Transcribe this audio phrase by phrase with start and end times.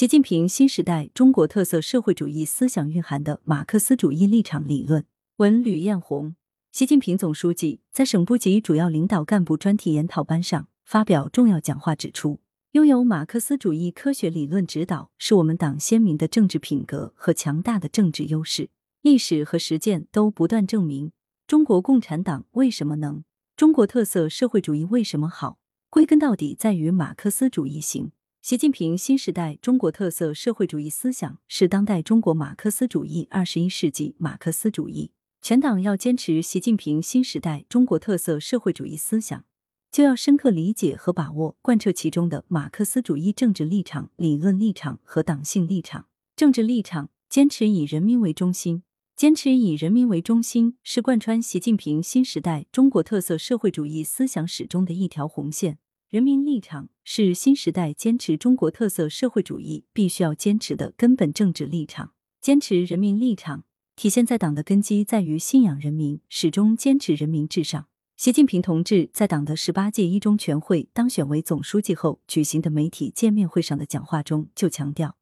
[0.00, 5.04] 习近平新时代中国特色社会主义思想蕴含的马克思主义立场理论。
[5.36, 6.36] 文吕艳红，
[6.72, 12.40] 习近平总书记在省部级主要领导干部专题研讨班上发表重要讲话，指出，
[12.72, 18.70] 拥有马克思主义科学理论指导，是我们党鲜明的政治品格和强大的政治优势。
[19.02, 21.12] 历史和实践都不断证明，
[21.46, 23.22] 中国共产党为什么能，
[23.54, 25.58] 中国特色社会主义为什么好，
[25.90, 28.12] 归根到底在于马克思主义行。
[28.42, 35.10] 习近平新时代中国特色社会主义思想是当代中国马克思主义二十一世纪马克思主义。
[35.42, 39.44] 全党要坚持习近平新时代中国特色社会主义思想，
[39.92, 46.06] 就要深刻理解和把握贯彻其中的马克思主义政治立场、理论立场和党性立场。
[46.34, 48.82] 政治立场坚持以人民为中心，
[49.14, 55.76] 坚持以人民为中心是贯穿习近平新时代中国特色社会主义思想始终的一条红线。
[56.10, 62.14] 人民立场是新时代坚持中国特色社会主义必须要坚持的根本政治立场。
[62.40, 63.62] 坚持人民立场，
[63.94, 67.86] 体现在党的根基在于信仰人民，始终坚持人民至上。
[68.16, 75.16] 习近平同志在党的十八届一中全会当选为总书记后举行的媒体见面会上的讲话中就强调，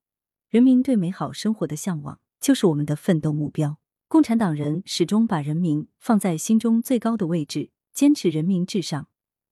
[0.48, 3.77] 人民对美好生活的向往就是我们的奋斗目标。
[4.08, 9.08] 共产党人始终把人民放在心中最高的位置，坚持人民至上。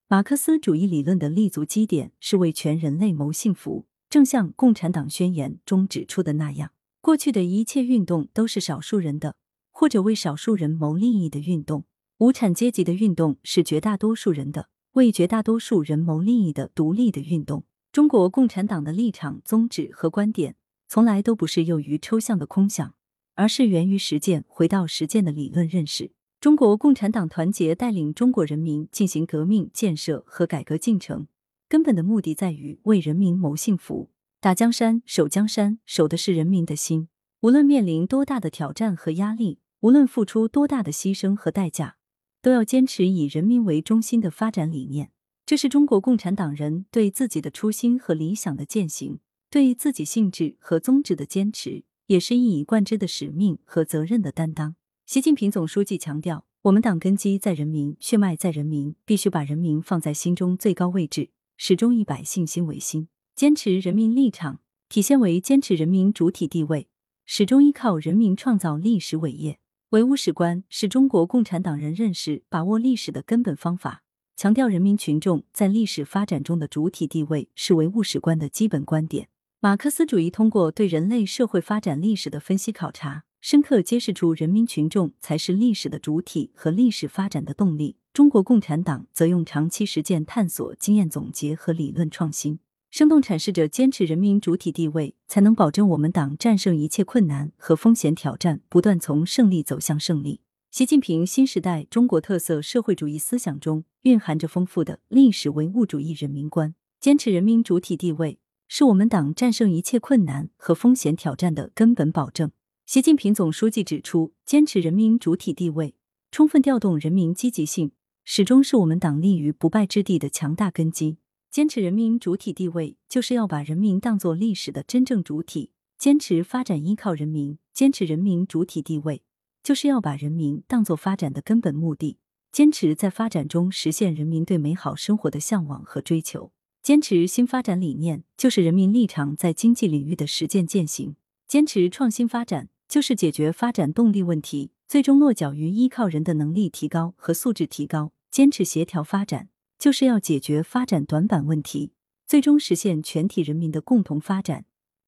[0.09, 9.35] 马克思主义理论的立足基点是为全人类谋幸福，正像《共产党宣言》中指出的那样，过去的一切运动都是少数人的，
[9.73, 11.81] 或者为少数人谋利益的运动；
[12.19, 17.65] 无产阶级的运动是绝大多数人的，为绝大多数人谋利益的独立的运动。
[17.91, 20.55] 中国共产党的立场、宗旨和观点，
[20.87, 22.95] 从来都不是囿于抽象的空想，
[23.35, 26.13] 而是源于实践，回到实践的理论认识。
[26.47, 31.27] 中国共产党团结带领中国人民进行革命建设和改革进程，
[31.69, 34.11] 根本的目的在于为人民谋幸福。
[34.41, 37.09] 打江山、守江山，守的是人民的心。
[37.41, 41.97] 无论面临多大的挑战和压力，无论付出多大的牺牲和代价，
[42.41, 45.11] 都要坚持以人民为中心的发展理念。
[45.45, 49.19] 这是中国共产党人对自己的初心和理想的践行，
[49.51, 54.77] 对自己性质和宗旨的坚持，也是一以贯之的使命和责任的担当。
[55.07, 63.07] 习近平总书记强调，我们党根基在人民，血脉在人民，必须把人民放在心中最高位置，始终以百姓心为心，
[63.37, 64.59] 坚持人民立场，
[64.89, 66.89] 体现为坚持人民主体地位，
[67.25, 69.61] 始终依靠人民创造历史伟业。
[69.91, 74.03] 唯物史观是中国共产党人认识、把握历史的根本方法，
[74.35, 79.29] 强调人民群众在历史发展中的主体地位是唯物史观的基本观点。
[79.61, 83.23] 马克思主义通过对人类社会发展历史的分析考察。
[83.49, 87.95] 深刻揭示出人民群众才是历史的主体和历史发展的动力。
[88.13, 92.59] 中国共产党则用长期实践探索、经验总结和理论创新，
[92.91, 100.41] 生动阐释着坚持人民主体地位，才能保证我们党战胜一切困难和风险挑战，不断从胜利走向胜利。
[100.73, 112.51] 习近平新时代中国特色社会主义思想中蕴含着丰富的历史唯物主义人民观，坚持人民主体地位是我们党战胜一切困难和风险挑战的根本保证。
[112.87, 115.97] 习近平总书记指出，坚持人民主体地位，
[116.31, 117.91] 充分调动人民积极性，
[118.25, 121.19] 始终是我们党立于不败之地的强大根基。
[121.51, 129.25] 坚持人民主体地位，就是要把人民当作历史的真正主体；坚持发展依靠人民，坚持人民主体地位，
[129.65, 132.19] 就是要把人民当作发展的根本目的；
[132.53, 136.53] 坚持在发展中实现人民对美好生活的向往和追求；
[136.85, 141.17] 坚持新发展理念，就是人民立场在经济领域的实践践行；
[141.49, 142.69] 坚持创新发展。
[142.89, 149.49] 就是解决发展动力问题，最终落脚于依靠人的能力提高和素质提高；坚持协调发展，
[149.79, 151.93] 就是要解决发展短板问题，
[152.27, 154.63] 最终实现全体人民的共同发展；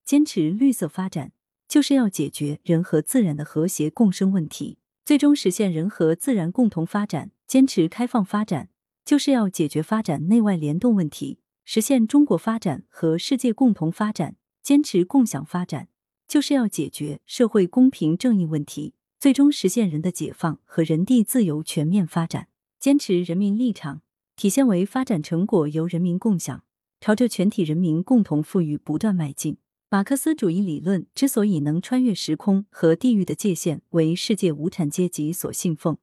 [0.04, 1.32] 坚持绿色发展，
[1.68, 8.70] 就是要解决人和自然的和谐共生问题，最终实现人和自然共同发展；坚持开放发展，
[9.04, 15.88] 就是要解决发展内外联动问题，实现中国发展和世界共同发展；坚持共享发展。
[16.28, 22.48] 就是要解决社会公平正义问题，最终实现人的解放和人地自由全面发展。
[22.78, 24.02] 坚持人民立场，
[24.36, 26.62] 体现为发展成果由人民共享，
[27.00, 29.56] 朝着全体人民共同富裕不断迈进。
[29.90, 35.96] 马克思主义理论之所以能穿越时空和地域的界限，为世界无产阶级所信奉，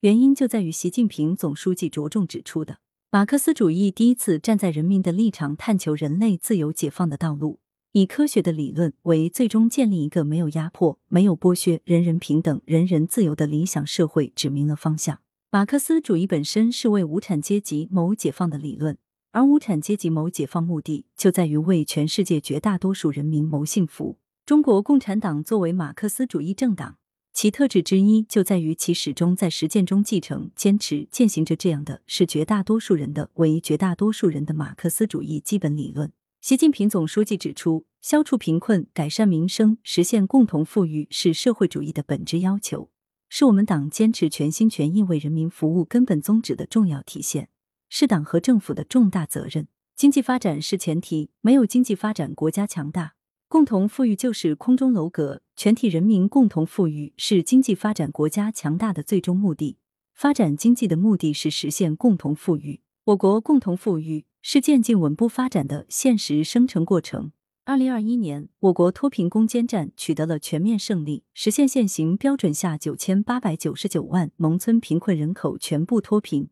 [0.00, 2.78] 原因就在于习近平总书记着重指出的：
[3.10, 7.58] 马克思主义第一次站在人民的立场，探求人类自由解放的道路。
[7.96, 15.20] 以科学的理论为最终建立一个没有压迫、没有剥削、人人平等、人人自由的理想社会指明了方向。
[15.52, 18.98] 马克思主义本身是为无产阶级谋解放的理论，
[19.30, 24.18] 而无产阶级谋解放目的就在于为全世界绝大多数人民谋幸福。
[24.44, 26.96] 中国共产党作为马克思主义政党，
[27.32, 36.10] 其特质之一就在于其始终在实践中继承、坚持、践行着这样的是绝大多数人的为绝大多数人的马克思主义基本理论。
[36.44, 42.90] 习近平总书记指出，消除贫困、改善民生、实现共同富裕是社会主义的本质要求，
[43.30, 47.48] 是我们党坚持全心全意为人民服务根本宗旨的重要体现。
[47.88, 49.68] 是党和政府的重大责任。
[49.96, 53.14] 经济发展是前提，没有经济发展，国家强大；
[53.48, 59.78] 共同富裕就是空中楼阁，全体人民共同富裕是经济发展、国家强大的最终目的。
[60.12, 62.82] 发展经济的目的是实现共同富裕。
[63.04, 67.32] 我国共同富裕是渐进稳步发展的现实生成过程。
[67.64, 76.50] 二零二一年，我国脱贫攻坚战取得了全面胜利，实现现行标准下九千八百九十九万农村贫困人口全部脱贫。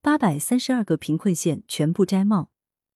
[0.00, 2.48] 八百三十二个贫困县全部摘帽，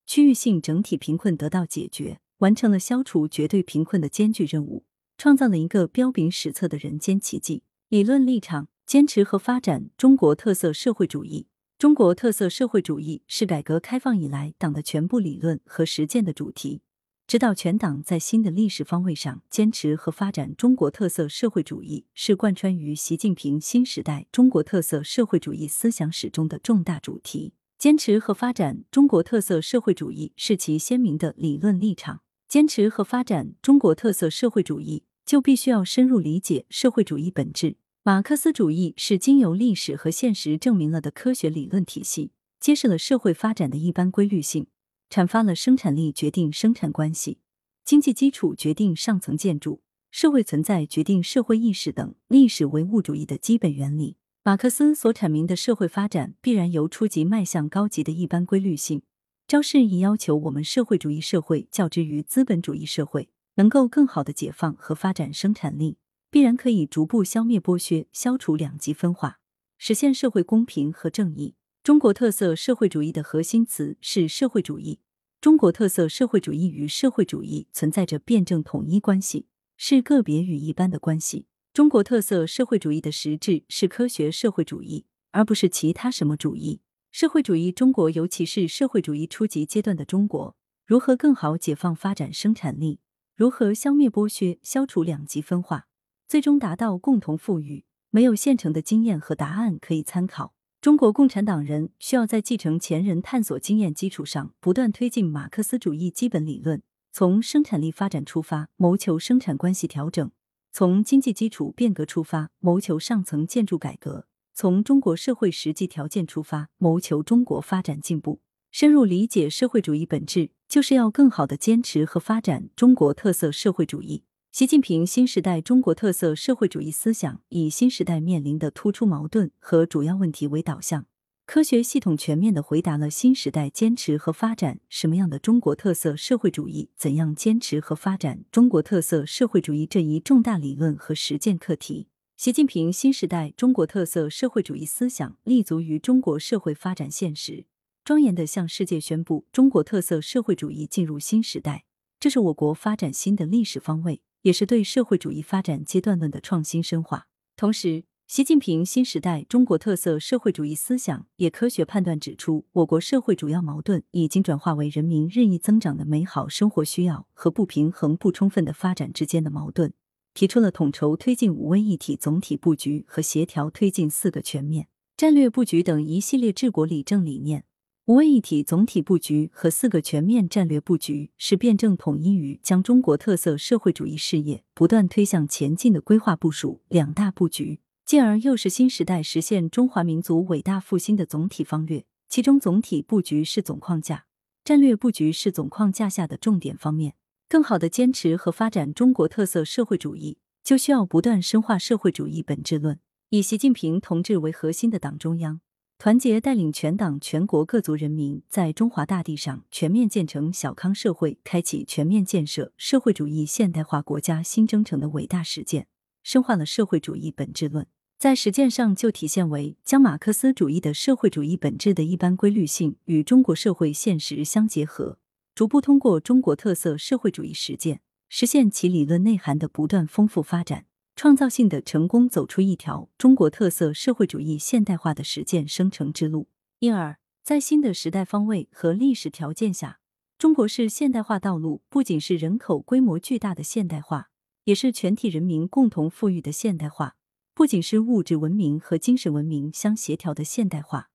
[0.06, 4.87] 区域性整体贫困得到解决，完成了消除绝对贫困的艰巨任务，
[5.19, 7.65] 创造了一个彪炳史册的人间奇迹。
[7.91, 11.49] 理论立场：坚持和发展中国特色社会主义。
[11.79, 16.81] 中国特色社会主义是改革开放以来党的全部理论和实践的主题。
[17.29, 27.53] 指导全党在新的历史方位上坚持和发展中国特色社会主义，是贯穿于习近平新时代中国特色社会主义思想史中的重大主题。
[27.79, 32.23] 坚持和发展中国特色社会主义是其鲜明的理论立场。
[32.49, 37.77] 坚持和发展中国特色社会主义，就必须要深入理解社会主义本质。
[38.09, 44.67] 马克思主义是经由历史和现实证明了的科学理论体系，揭示了社会发展的一般规律性。
[45.11, 47.37] 阐发了生产力决定生产关系、
[47.85, 54.17] 经济基础决定上层建筑、社会存在决定社会意识等历史唯物主义的基本原理。
[54.43, 59.03] 马克思所阐明的社会发展必然由初级迈向高级的一般规律性，
[59.47, 65.99] 昭示亦要求我们社会主义社会较之于资本主义社会，能够更好的解放和发展生产力，
[66.38, 69.40] 必然可以逐步消灭剥削，消除两极分化，
[69.76, 71.56] 实现社会公平和正义。
[71.82, 75.00] 中国特色社会主义的核心词是社会主义。
[75.40, 81.46] 中国特色社会主义与社会主义存在着辩证统一关系，是个别与一般的关系。
[81.73, 86.82] 中国特色社会主义的实质是科学社会主义，而不是其他什么主义。
[87.11, 90.55] 社会主义中国，尤其是社会主义初级阶段的中国，
[90.87, 93.00] 如何更好解放发展生产力？
[93.35, 95.88] 如何消灭剥削、消除两极分化，
[96.29, 97.87] 最终达到共同富裕？
[98.11, 100.53] 没有现成的经验和答案可以参考。
[100.79, 110.29] 中国共产党人需要在继承前人探索经验基础上，不断推进马克思主义基本理论，从生产力发展出发，谋求生产关系调整；
[110.71, 118.43] 从经济基础变革出发，谋求上层建筑改革；从中国社会实际条件出发，谋求中国发展进步。
[118.71, 124.25] 深入理解社会主义本质，就是要更好的坚持和发展中国特色社会主义。
[124.59, 131.07] 习近平新时代中国特色社会主义思想以新时代面临的突出矛盾和主要问题为导向，
[131.47, 142.09] 科学系统全面的回答了新时代坚持和发展什么样的中国特色社会主义、怎样坚持和发展中国特色社会主义这一重大理论和实践课题。
[142.37, 147.65] 习近平新时代中国特色社会主义思想立足于中国社会发展现实，
[148.05, 151.85] 庄严的向世界宣布中国特色社会主义进入新时代，
[152.19, 154.21] 这是我国发展新的历史方位。
[154.43, 157.26] 也是对社会主义发展阶段论的创新深化。
[157.57, 169.95] 同时，习近平新时代中国特色社会主义思想也科学判断指出，我国社会主要矛盾已经转化为人民日益增长的美好生活需要和不平衡不充分的发展之间的矛盾，
[170.35, 177.64] 提出了统筹推进五位一体总体布局和协调推进四个全面战略布局等一系列治国理政理念。
[178.09, 192.07] 五位一体总体布局和四个全面战略布局是辩证统一于将中国特色社会主义事业不断推向前进的规划部署两大布局，进而又是新时代实现中华民族伟大复兴的总体方略。
[192.31, 194.25] 其中，总体布局是总框架，
[194.65, 197.12] 战略布局是总框架下的重点方面。
[197.47, 202.99] 更好的坚持和发展中国特色社会主义，就需要不断深化社会主义本质论。
[203.29, 205.61] 以习近平同志为核心的党中央。
[205.99, 215.88] 团结带领全党全国各族人民，在中华大地上全面建成小康社会，开启全面建设社会主义现代化国家新征程的伟大实践，
[216.23, 217.85] 深化了社会主义本质论。
[218.17, 225.19] 在实践上，就体现为将马克思主义的社会主义本质的一般规律性与中国社会现实相结合，
[225.57, 230.85] 逐步通过中国特色社会主义实践，实现其理论内涵的不断丰富发展。
[231.19, 236.47] 创造性的成功走出一条中国特色社会主义现代化的实践生成之路，
[236.79, 239.99] 因而，在新的时代方位和历史条件下，
[240.39, 244.31] 中国式现代化道路不仅是人口规模巨大的现代化，
[244.63, 247.17] 也是全体人民共同富裕的现代化；
[247.53, 251.11] 不仅是物质文明和精神文明相协调的现代化，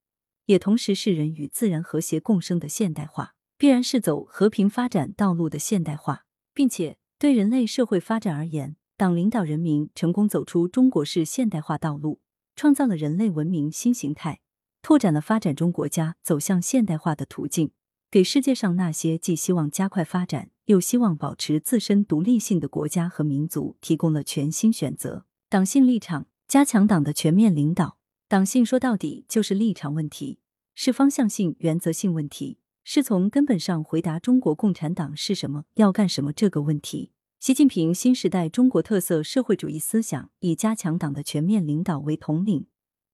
[0.47, 12.19] 也同时是人与自然和谐共生的现代化，必然是走和平发展道路的现代化，并且对人类社会发展而言，党领导人民成功走出中国式现代化道路，
[12.55, 14.39] 创造了人类文明新形态。
[14.83, 17.71] 拓展了发展中国家走向现代化的途径，
[18.11, 25.25] 给世界上那些既希望加快发展又希望保持自身独立性的国家和民族提供了全新选择。
[25.49, 27.97] 党性立场，加强党的全面领导。
[28.27, 30.39] 党性说到底就是立场问题，
[30.75, 37.12] 是方向性、原则性问题，是从根本上回答中国共产党是什么、要干什么这个问题。
[37.43, 42.67] 习近平新时代中国特色社会主义思想以加强党的全面领导为统领。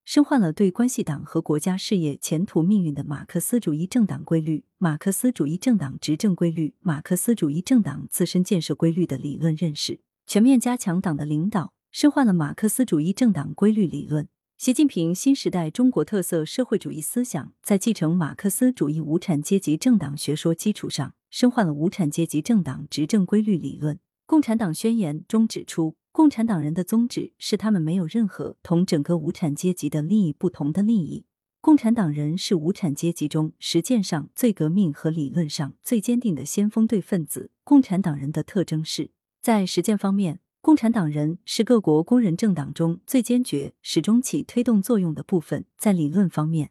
[0.04, 14.28] 深化了对关系党和国家事业前途命运的马克思主义政党规律、马克思主义政党执政规律、马克思主义政党自身建设规律的理论认识，全面加强党的领导，深化了马克思主义政党规律理论。
[14.56, 23.98] 习近平新时代中国特色社会主义思想在继承马克思主义无产阶级政党学说基础上，深化了无产阶级政党执政规律理论。
[24.30, 25.96] 共产党宣言中指出。
[26.12, 31.24] 共产党人的宗旨是，他们没有任何同整个无产阶级的利益不同的利益。
[31.60, 37.50] 共产党人是无产阶级中实践上最革命和理论上最坚定的先锋队分子。
[37.64, 39.10] 共产党人的特征是
[39.42, 46.70] 在实践方面，共产党人是各国工人政党中最坚决、始终起推动作用的部分；在理论方面，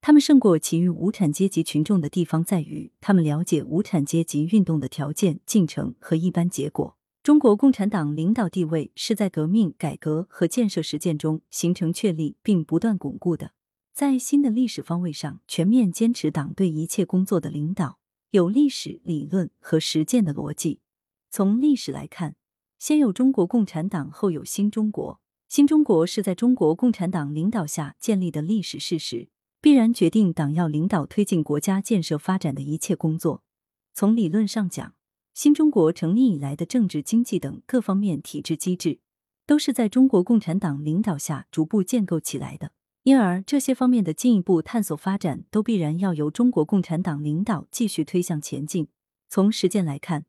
[0.00, 6.96] 他们胜过其余无产阶级群众的地方在于，他们了解无产阶级运动的条件、进程和一般结果。
[7.24, 13.50] 中国共产党领导地位是在革命、改革和建设实践中形成确立并不断巩固的。
[13.92, 17.98] 在新的历史方位上，全面坚持党对一切工作的领导，
[18.30, 20.78] 有历史、理论和实践的逻辑。
[21.30, 22.36] 从历史来看，
[22.78, 25.20] 先有中国共产党，后有新中国。
[25.48, 29.28] 新中国是在中国共产党领导下建立的历史事实，
[29.60, 33.42] 必然决定党要领导推进国家建设发展的一切工作。
[33.94, 34.94] 从理论上讲，
[35.34, 39.00] 新中国成立以来的政治、经济等各方面体制机制，
[39.46, 42.72] 都是在中国共产党领导下逐步建构起来的。
[43.02, 48.88] 因而，这些方面的进一步探索发展，都必然要由中国共产党领导继续推向前进。
[49.28, 50.26] 从实践来看，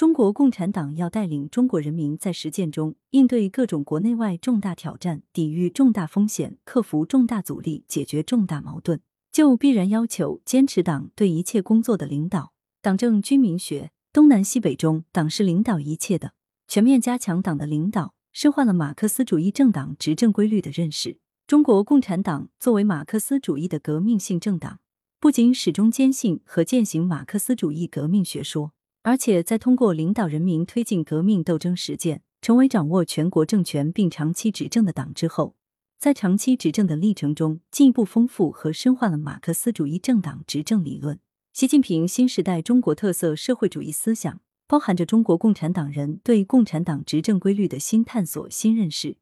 [0.00, 12.54] 中国共产党要带领中国人民在实践中应对各种国内外重大挑战，抵御重大风险，克服重大阻力，解决重大矛盾，就必然要求坚持党对一切工作的领导。
[12.80, 13.90] 党政军民学。
[14.10, 16.32] 东南西北中，党是领导一切的。
[16.66, 21.18] 全面加强党的领导，深化了马克思主义政党执政规律的认识。
[21.46, 24.80] 中国共产党作为马克思主义的革命性政党，
[25.20, 35.54] 不仅始终坚信和践行马克思主义革命学说，而且在通过领导人民推进革命斗争实践，成为掌握全国政权并长期执政的党之后，
[35.98, 41.18] 在长期执政的历程中，进一步丰富和深化了马克思主义政党执政理论。
[41.52, 49.16] 习近平新时代中国特色社会主义思想包含着中国共产党人对共产党执政规律的新探索、新认识，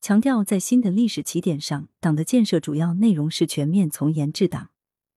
[0.00, 4.70] 强调在新的历史起点上，党的建设主要内容是全面从严治党，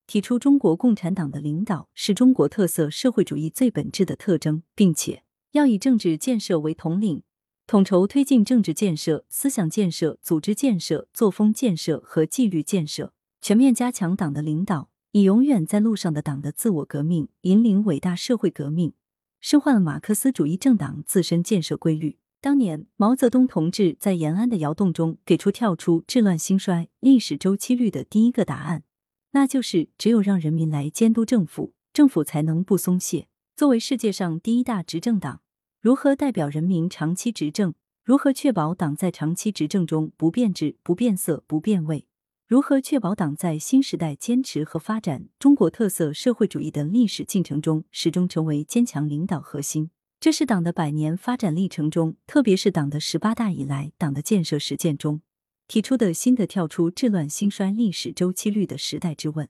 [0.08, 5.22] 提出中国共产党的领导是中国特色社会主义最本质的特征，并且
[5.52, 7.22] 要以政治建设为统领，
[7.66, 13.12] 统筹推进政治建设、思想建设、组织建设、作风建设和纪律建设，
[13.42, 14.88] 全面加强党的领导。
[15.12, 18.92] 以永远在路上的党的自我革命引领伟大社会革命，
[19.40, 22.18] 深化了马克思主义政党自身建设规律。
[22.40, 28.84] 当年毛泽东同志在延安的窑洞中给出跳出治乱兴衰历史周期率的第一个答案，
[29.32, 33.28] 那就是只有让人民来监督政府，政府才能不松懈。
[33.56, 35.42] 作为世界上第一大执政党，
[35.80, 37.74] 如何代表人民长期执政？
[38.04, 42.06] 如何确保党在长期执政中不变质、不变色、不变味？
[42.46, 49.90] 如何确保党在新时代坚持和发展中国特色社会主义的历史进程中，始终成为坚强领导核心？
[50.18, 55.20] 这是党的百年发展历程中，特别是党的十八大以来，党的建设实践中
[55.68, 59.46] 提出的新的跳出治乱兴衰历史周期率的时代之问。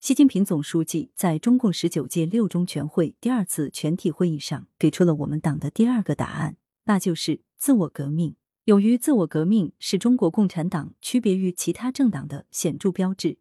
[0.00, 8.36] 习近平总书记在中共十九届六中全会第二次全体会议上给出了我们党的第二个答案，那就是自我革命。
[8.66, 13.38] 勇于自我革命是中国共产党区别于其他政党的显著标志。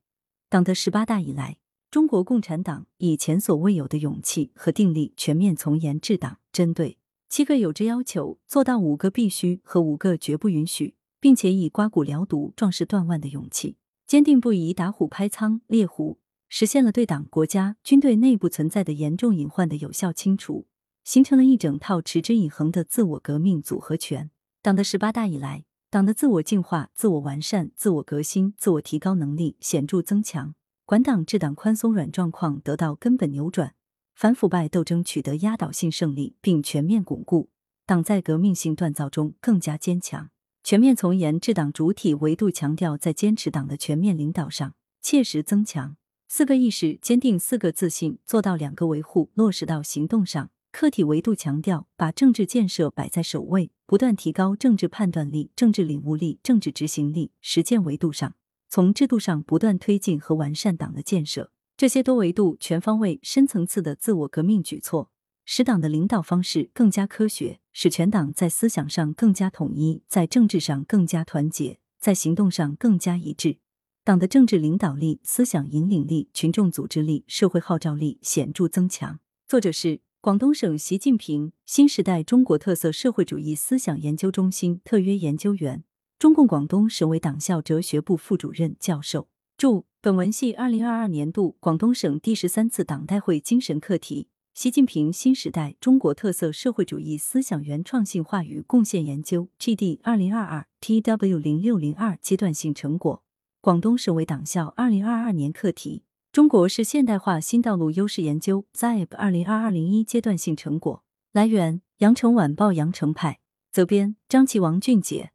[0.47, 1.57] 党的十八大以来，
[1.89, 6.97] 中国共产党以前所未有的勇气和定力，全面从严治党，针对
[7.27, 20.65] 七个有之要求，做到五个必须和五个绝不允许，并且以刮骨疗毒、壮士断腕的勇气，坚定不移打虎拍苍、猎狐，实现了对党、国家、军队内部存在的严重隐患的有效清除，
[21.03, 24.31] 形成了一整套持之以恒的自我革命组合拳。
[24.63, 33.75] 党的十八大以来，党的自我进化、自我完善、自我革新、自我提高能力显著增强，管党治党宽松软状况得到根本扭转，
[34.15, 37.49] 反腐败斗争取得压倒性胜利并全面巩固，
[37.85, 40.29] 党在革命性锻造中更加坚强。
[40.63, 50.49] 全面从严治党主体维度强调在坚持党的全面领导上切实增强四个意识，坚定四个自信，做到两个维护落实到行动上。
[50.71, 57.31] 客体维度强调把政治建设摆在首位，不断提高政治判断力、政治领悟力、政治执行力。
[57.41, 58.35] 实践维度上，
[58.69, 61.51] 从制度上不断推进和完善党的建设。
[61.75, 65.11] 这些多维度、全方位、深层次的自我革命举措。
[65.43, 73.57] 使党的领导方式更加科学，使全党在思想上更加统一，在政治上更加团结，在行动上更加一致。
[74.03, 79.19] 党的政治领导力、思想引领力、群众组织力、社会号召力显著增强。
[79.47, 85.83] 作者是广东省习近平新时代中国特色社会主义思想研究中心特约研究员，
[86.17, 89.27] 中共广东省委党校哲学部副主任教授。
[89.55, 94.27] 注：本文系二零二二年度广东省第十三次党代会精神课题。
[94.53, 103.23] 习近平新时代中国特色社会主义思想原创性话语贡献研究 （GD 二零二二 TW 零六零二）阶段性成果，
[103.61, 106.03] 广东省委党校二零二二年课题，
[106.33, 111.01] 中国式现代化新道路优势研究 （ZIP 二零二二零一）阶段性成果。
[111.31, 113.39] 来源：羊城晚报羊城派，
[113.71, 115.30] 责编：张琪、王俊杰。